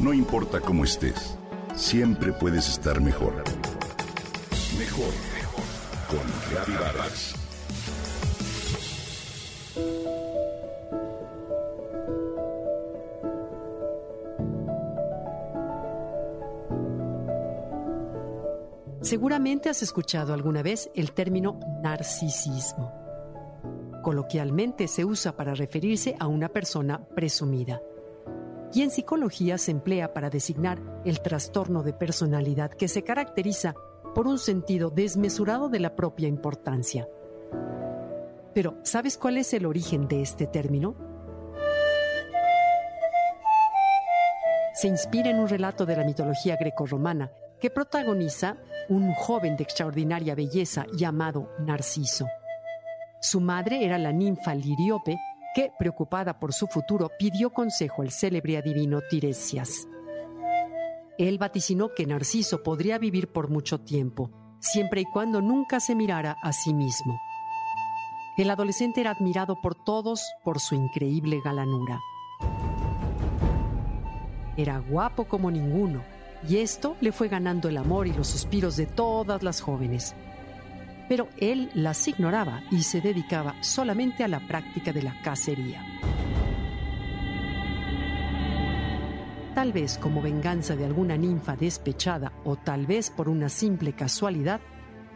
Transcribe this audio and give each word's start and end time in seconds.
No 0.00 0.14
importa 0.14 0.60
cómo 0.62 0.84
estés, 0.84 1.36
siempre 1.76 2.32
puedes 2.32 2.70
estar 2.70 3.02
mejor. 3.02 3.34
Mejor, 4.78 5.12
mejor. 5.34 5.64
Con 6.08 6.26
Reavivadas. 6.50 7.34
Seguramente 19.02 19.68
has 19.68 19.82
escuchado 19.82 20.32
alguna 20.32 20.62
vez 20.62 20.90
el 20.94 21.12
término 21.12 21.60
narcisismo. 21.82 22.90
Coloquialmente 24.02 24.88
se 24.88 25.04
usa 25.04 25.36
para 25.36 25.52
referirse 25.52 26.16
a 26.18 26.26
una 26.26 26.48
persona 26.48 27.04
presumida. 27.14 27.82
Y 28.72 28.82
en 28.82 28.90
psicología 28.90 29.58
se 29.58 29.72
emplea 29.72 30.12
para 30.12 30.30
designar 30.30 30.80
el 31.04 31.20
trastorno 31.20 31.82
de 31.82 31.92
personalidad 31.92 32.70
que 32.70 32.88
se 32.88 33.02
caracteriza 33.02 33.74
por 34.14 34.26
un 34.26 34.38
sentido 34.38 34.90
desmesurado 34.90 35.68
de 35.68 35.80
la 35.80 35.96
propia 35.96 36.28
importancia. 36.28 37.08
Pero, 38.54 38.78
¿sabes 38.82 39.16
cuál 39.16 39.38
es 39.38 39.52
el 39.54 39.66
origen 39.66 40.08
de 40.08 40.22
este 40.22 40.46
término? 40.46 40.94
Se 44.74 44.88
inspira 44.88 45.30
en 45.30 45.38
un 45.38 45.48
relato 45.48 45.84
de 45.84 45.96
la 45.96 46.04
mitología 46.04 46.56
grecorromana 46.58 47.32
que 47.60 47.70
protagoniza 47.70 48.56
un 48.88 49.12
joven 49.14 49.56
de 49.56 49.62
extraordinaria 49.62 50.34
belleza 50.34 50.86
llamado 50.92 51.50
Narciso. 51.60 52.26
Su 53.20 53.40
madre 53.40 53.84
era 53.84 53.98
la 53.98 54.12
ninfa 54.12 54.54
Liriope, 54.54 55.18
que, 55.54 55.72
preocupada 55.78 56.38
por 56.38 56.52
su 56.52 56.66
futuro, 56.66 57.10
pidió 57.18 57.50
consejo 57.50 58.02
al 58.02 58.10
célebre 58.10 58.56
adivino 58.56 59.00
Tiresias. 59.08 59.88
Él 61.18 61.38
vaticinó 61.38 61.90
que 61.94 62.06
Narciso 62.06 62.62
podría 62.62 62.98
vivir 62.98 63.28
por 63.28 63.50
mucho 63.50 63.80
tiempo, 63.80 64.30
siempre 64.58 65.02
y 65.02 65.04
cuando 65.04 65.40
nunca 65.40 65.80
se 65.80 65.94
mirara 65.94 66.36
a 66.42 66.52
sí 66.52 66.72
mismo. 66.72 67.20
El 68.36 68.50
adolescente 68.50 69.00
era 69.00 69.10
admirado 69.10 69.60
por 69.60 69.74
todos 69.74 70.24
por 70.44 70.60
su 70.60 70.74
increíble 70.74 71.40
galanura. 71.44 72.00
Era 74.56 74.78
guapo 74.78 75.24
como 75.24 75.50
ninguno, 75.50 76.02
y 76.48 76.56
esto 76.58 76.96
le 77.00 77.12
fue 77.12 77.28
ganando 77.28 77.68
el 77.68 77.76
amor 77.76 78.06
y 78.06 78.12
los 78.12 78.28
suspiros 78.28 78.76
de 78.76 78.86
todas 78.86 79.42
las 79.42 79.60
jóvenes 79.60 80.14
pero 81.10 81.28
él 81.38 81.70
las 81.74 82.06
ignoraba 82.06 82.62
y 82.70 82.84
se 82.84 83.00
dedicaba 83.00 83.60
solamente 83.64 84.22
a 84.22 84.28
la 84.28 84.46
práctica 84.46 84.92
de 84.92 85.02
la 85.02 85.20
cacería. 85.22 85.84
Tal 89.56 89.72
vez 89.72 89.98
como 89.98 90.22
venganza 90.22 90.76
de 90.76 90.84
alguna 90.84 91.16
ninfa 91.16 91.56
despechada 91.56 92.32
o 92.44 92.54
tal 92.54 92.86
vez 92.86 93.10
por 93.10 93.28
una 93.28 93.48
simple 93.48 93.92
casualidad, 93.92 94.60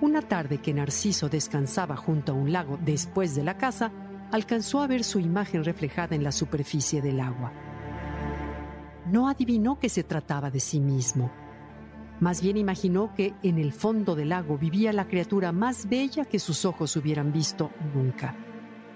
una 0.00 0.22
tarde 0.22 0.62
que 0.62 0.72
Narciso 0.72 1.28
descansaba 1.28 1.94
junto 1.94 2.32
a 2.32 2.36
un 2.36 2.52
lago 2.52 2.78
después 2.82 3.34
de 3.34 3.44
la 3.44 3.58
caza, 3.58 3.92
alcanzó 4.30 4.80
a 4.80 4.86
ver 4.86 5.04
su 5.04 5.20
imagen 5.20 5.62
reflejada 5.62 6.16
en 6.16 6.24
la 6.24 6.32
superficie 6.32 7.02
del 7.02 7.20
agua. 7.20 7.52
No 9.10 9.28
adivinó 9.28 9.78
que 9.78 9.90
se 9.90 10.04
trataba 10.04 10.50
de 10.50 10.60
sí 10.60 10.80
mismo 10.80 11.41
más 12.22 12.40
bien 12.40 12.56
imaginó 12.56 13.12
que 13.16 13.34
en 13.42 13.58
el 13.58 13.72
fondo 13.72 14.14
del 14.14 14.28
lago 14.28 14.56
vivía 14.56 14.92
la 14.92 15.08
criatura 15.08 15.50
más 15.50 15.88
bella 15.88 16.24
que 16.24 16.38
sus 16.38 16.64
ojos 16.64 16.94
hubieran 16.94 17.32
visto 17.32 17.72
nunca. 17.92 18.36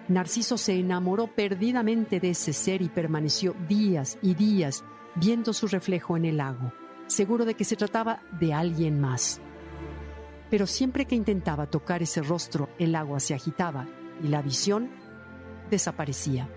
Narciso 0.06 0.56
se 0.56 0.78
enamoró 0.78 1.26
perdidamente 1.26 2.20
de 2.20 2.30
ese 2.30 2.52
ser 2.52 2.82
y 2.82 2.88
permaneció 2.88 3.56
días 3.68 4.16
y 4.22 4.34
días 4.34 4.84
viendo 5.16 5.52
su 5.52 5.66
reflejo 5.66 6.16
en 6.16 6.24
el 6.24 6.36
lago, 6.36 6.72
seguro 7.08 7.44
de 7.44 7.54
que 7.54 7.64
se 7.64 7.74
trataba 7.74 8.22
de 8.38 8.54
alguien 8.54 9.00
más. 9.00 9.40
Pero 10.48 10.68
siempre 10.68 11.06
que 11.06 11.16
intentaba 11.16 11.66
tocar 11.66 12.04
ese 12.04 12.22
rostro, 12.22 12.68
el 12.78 12.94
agua 12.94 13.18
se 13.18 13.34
agitaba 13.34 13.88
y 14.22 14.28
la 14.28 14.40
visión 14.40 14.88
desaparecía. 15.68 16.48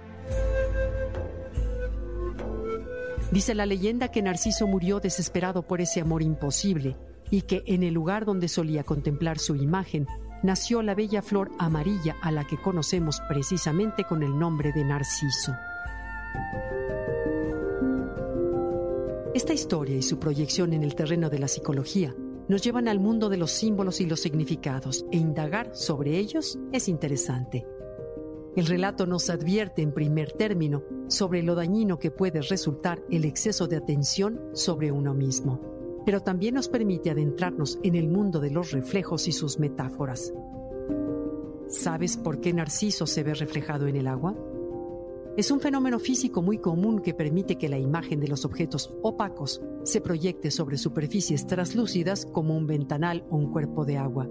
Dice 3.31 3.53
la 3.53 3.67
leyenda 3.67 4.09
que 4.09 4.23
Narciso 4.23 4.65
murió 4.65 4.99
desesperado 4.99 5.61
por 5.61 5.81
ese 5.81 6.01
amor 6.01 6.23
imposible 6.23 6.97
y 7.29 7.43
que 7.43 7.61
en 7.67 7.83
el 7.83 7.93
lugar 7.93 8.25
donde 8.25 8.47
solía 8.47 8.83
contemplar 8.83 9.37
su 9.37 9.55
imagen 9.55 10.07
nació 10.41 10.81
la 10.81 10.95
bella 10.95 11.21
flor 11.21 11.51
amarilla 11.59 12.15
a 12.21 12.31
la 12.31 12.45
que 12.45 12.57
conocemos 12.57 13.21
precisamente 13.27 14.03
con 14.03 14.23
el 14.23 14.37
nombre 14.37 14.71
de 14.71 14.83
Narciso. 14.83 15.53
Esta 19.35 19.53
historia 19.53 19.95
y 19.95 20.01
su 20.01 20.17
proyección 20.17 20.73
en 20.73 20.83
el 20.83 20.95
terreno 20.95 21.29
de 21.29 21.37
la 21.37 21.47
psicología 21.47 22.15
nos 22.47 22.63
llevan 22.63 22.87
al 22.87 22.99
mundo 22.99 23.29
de 23.29 23.37
los 23.37 23.51
símbolos 23.51 24.01
y 24.01 24.07
los 24.07 24.21
significados 24.21 25.05
e 25.11 25.17
indagar 25.17 25.69
sobre 25.75 26.17
ellos 26.17 26.57
es 26.71 26.89
interesante. 26.89 27.67
El 28.59 28.65
relato 28.65 29.05
nos 29.05 29.29
advierte 29.29 29.81
en 29.81 29.93
primer 29.93 30.33
término 30.33 30.83
sobre 31.07 31.43
lo 31.43 31.55
dañino 31.55 31.97
que 31.97 32.11
puede 32.11 32.41
resultar 32.41 33.01
el 33.09 33.23
exceso 33.23 33.69
de 33.69 33.77
atención 33.77 34.41
sobre 34.51 34.91
uno 34.91 35.13
mismo, 35.13 36.01
pero 36.05 36.19
también 36.19 36.55
nos 36.55 36.67
permite 36.67 37.09
adentrarnos 37.09 37.79
en 37.83 37.95
el 37.95 38.09
mundo 38.09 38.41
de 38.41 38.51
los 38.51 38.71
reflejos 38.71 39.29
y 39.29 39.31
sus 39.31 39.59
metáforas. 39.59 40.33
¿Sabes 41.69 42.17
por 42.17 42.41
qué 42.41 42.51
Narciso 42.51 43.07
se 43.07 43.23
ve 43.23 43.33
reflejado 43.33 43.87
en 43.87 43.95
el 43.95 44.07
agua? 44.07 44.35
Es 45.37 45.51
un 45.51 45.61
fenómeno 45.61 45.97
físico 45.97 46.41
muy 46.41 46.57
común 46.57 46.99
que 46.99 47.13
permite 47.13 47.55
que 47.55 47.69
la 47.69 47.79
imagen 47.79 48.19
de 48.19 48.27
los 48.27 48.43
objetos 48.43 48.93
opacos 49.03 49.61
se 49.83 50.01
proyecte 50.01 50.51
sobre 50.51 50.77
superficies 50.77 51.47
traslúcidas 51.47 52.25
como 52.25 52.57
un 52.57 52.67
ventanal 52.67 53.25
o 53.29 53.37
un 53.37 53.53
cuerpo 53.53 53.85
de 53.85 53.97
agua. 53.97 54.29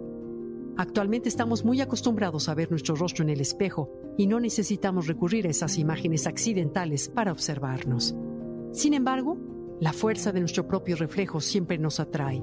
Actualmente 0.81 1.29
estamos 1.29 1.65
muy 1.65 1.81
acostumbrados 1.81 2.49
a 2.49 2.55
ver 2.55 2.71
nuestro 2.71 2.95
rostro 2.95 3.25
en 3.25 3.31
el 3.31 3.41
espejo 3.41 3.91
y 4.17 4.29
no 4.29 4.39
necesitamos 4.39 5.09
recurrir 5.09 5.49
a 5.49 5.51
esas 5.51 5.77
imágenes 5.77 6.29
accidentales 6.29 7.09
para 7.09 7.33
observarnos. 7.33 8.15
Sin 8.71 8.95
embargo, 8.95 9.37
la 9.81 9.93
fuerza 9.93 10.31
de 10.31 10.39
nuestro 10.39 10.69
propio 10.69 10.95
reflejo 10.95 11.41
siempre 11.41 11.79
nos 11.79 11.99
atrae 11.99 12.41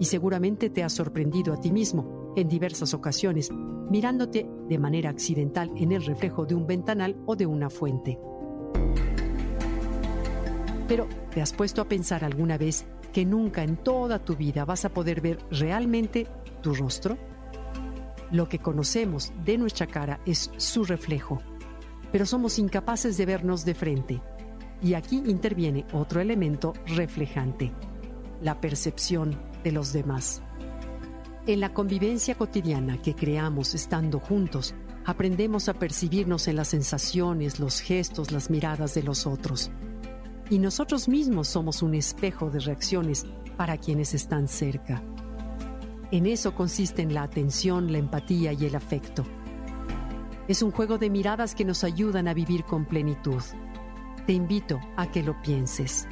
y 0.00 0.06
seguramente 0.06 0.68
te 0.68 0.82
ha 0.82 0.88
sorprendido 0.88 1.52
a 1.54 1.60
ti 1.60 1.70
mismo 1.70 2.34
en 2.36 2.48
diversas 2.48 2.92
ocasiones 2.92 3.50
mirándote 3.88 4.50
de 4.68 4.78
manera 4.78 5.10
accidental 5.10 5.70
en 5.76 5.92
el 5.92 6.04
reflejo 6.04 6.46
de 6.46 6.56
un 6.56 6.66
ventanal 6.66 7.22
o 7.26 7.36
de 7.36 7.46
una 7.46 7.70
fuente. 7.70 8.18
Pero, 10.88 11.06
¿te 11.32 11.40
has 11.40 11.52
puesto 11.52 11.80
a 11.82 11.88
pensar 11.88 12.24
alguna 12.24 12.58
vez 12.58 12.84
que 13.12 13.24
nunca 13.24 13.62
en 13.62 13.76
toda 13.76 14.18
tu 14.18 14.34
vida 14.34 14.64
vas 14.64 14.84
a 14.84 14.88
poder 14.88 15.20
ver 15.20 15.38
realmente 15.52 16.26
tu 16.62 16.74
rostro? 16.74 17.29
Lo 18.30 18.48
que 18.48 18.60
conocemos 18.60 19.32
de 19.44 19.58
nuestra 19.58 19.86
cara 19.86 20.20
es 20.24 20.50
su 20.56 20.84
reflejo, 20.84 21.40
pero 22.12 22.26
somos 22.26 22.58
incapaces 22.58 23.16
de 23.16 23.26
vernos 23.26 23.64
de 23.64 23.74
frente. 23.74 24.22
Y 24.82 24.94
aquí 24.94 25.22
interviene 25.26 25.84
otro 25.92 26.20
elemento 26.20 26.72
reflejante, 26.86 27.72
la 28.40 28.60
percepción 28.60 29.36
de 29.64 29.72
los 29.72 29.92
demás. 29.92 30.42
En 31.46 31.60
la 31.60 31.74
convivencia 31.74 32.34
cotidiana 32.36 33.02
que 33.02 33.14
creamos 33.14 33.74
estando 33.74 34.20
juntos, 34.20 34.74
aprendemos 35.04 35.68
a 35.68 35.74
percibirnos 35.74 36.46
en 36.48 36.56
las 36.56 36.68
sensaciones, 36.68 37.58
los 37.58 37.80
gestos, 37.80 38.30
las 38.30 38.50
miradas 38.50 38.94
de 38.94 39.02
los 39.02 39.26
otros. 39.26 39.70
Y 40.50 40.58
nosotros 40.58 41.08
mismos 41.08 41.48
somos 41.48 41.82
un 41.82 41.94
espejo 41.94 42.50
de 42.50 42.60
reacciones 42.60 43.26
para 43.56 43.76
quienes 43.76 44.14
están 44.14 44.48
cerca. 44.48 45.02
En 46.12 46.26
eso 46.26 46.54
consisten 46.54 47.14
la 47.14 47.22
atención, 47.22 47.92
la 47.92 47.98
empatía 47.98 48.52
y 48.52 48.66
el 48.66 48.74
afecto. 48.74 49.24
Es 50.48 50.62
un 50.62 50.72
juego 50.72 50.98
de 50.98 51.08
miradas 51.08 51.54
que 51.54 51.64
nos 51.64 51.84
ayudan 51.84 52.26
a 52.26 52.34
vivir 52.34 52.64
con 52.64 52.84
plenitud. 52.84 53.42
Te 54.26 54.32
invito 54.32 54.80
a 54.96 55.06
que 55.06 55.22
lo 55.22 55.40
pienses. 55.40 56.08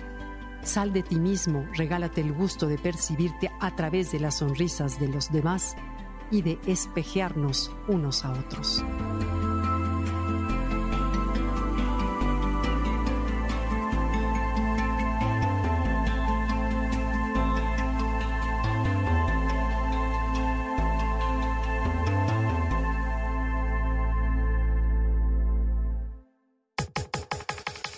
Sal 0.63 0.93
de 0.93 1.03
ti 1.03 1.19
mismo, 1.19 1.67
regálate 1.75 2.21
el 2.21 2.33
gusto 2.33 2.69
de 2.69 2.79
percibirte 2.79 3.51
a 3.61 3.75
través 3.75 4.13
de 4.13 4.21
las 4.21 4.39
sonrisas 4.39 5.01
de 5.01 5.09
los 5.09 5.33
demás 5.33 5.75
y 6.31 6.43
de 6.43 6.59
espejearnos 6.67 7.73
unos 7.89 8.25
a 8.25 8.33
otros. 8.33 8.85